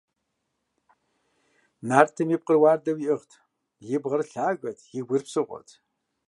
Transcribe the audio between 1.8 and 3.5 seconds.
Нартым и пкъыр уардэу иӀыгът,